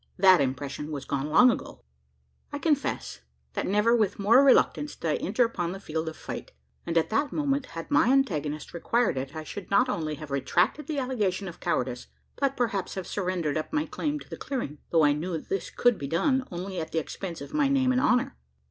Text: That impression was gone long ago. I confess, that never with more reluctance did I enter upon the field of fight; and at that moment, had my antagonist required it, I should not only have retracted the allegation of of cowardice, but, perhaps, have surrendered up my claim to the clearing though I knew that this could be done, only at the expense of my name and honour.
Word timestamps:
That 0.17 0.41
impression 0.41 0.89
was 0.89 1.05
gone 1.05 1.29
long 1.29 1.51
ago. 1.51 1.83
I 2.51 2.57
confess, 2.57 3.21
that 3.53 3.67
never 3.67 3.95
with 3.95 4.17
more 4.17 4.43
reluctance 4.43 4.95
did 4.95 5.11
I 5.11 5.15
enter 5.17 5.45
upon 5.45 5.73
the 5.73 5.79
field 5.79 6.09
of 6.09 6.17
fight; 6.17 6.53
and 6.87 6.97
at 6.97 7.11
that 7.11 7.31
moment, 7.31 7.67
had 7.77 7.91
my 7.91 8.07
antagonist 8.09 8.73
required 8.73 9.15
it, 9.15 9.35
I 9.35 9.43
should 9.43 9.69
not 9.69 9.89
only 9.89 10.15
have 10.15 10.31
retracted 10.31 10.87
the 10.87 10.97
allegation 10.97 11.47
of 11.47 11.53
of 11.53 11.59
cowardice, 11.59 12.07
but, 12.35 12.57
perhaps, 12.57 12.95
have 12.95 13.05
surrendered 13.05 13.57
up 13.57 13.71
my 13.71 13.85
claim 13.85 14.19
to 14.21 14.27
the 14.27 14.37
clearing 14.37 14.79
though 14.89 15.03
I 15.03 15.13
knew 15.13 15.33
that 15.33 15.49
this 15.49 15.69
could 15.69 15.99
be 15.99 16.07
done, 16.07 16.47
only 16.51 16.79
at 16.81 16.91
the 16.91 16.97
expense 16.99 17.39
of 17.39 17.53
my 17.53 17.67
name 17.67 17.91
and 17.91 18.01
honour. 18.01 18.35